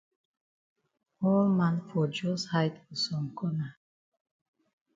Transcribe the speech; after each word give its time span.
All 1.27 1.45
man 1.57 1.75
fon 1.89 2.07
jus 2.17 2.41
hide 2.51 2.77
for 2.87 2.95
some 3.05 3.27
corner. 3.37 3.71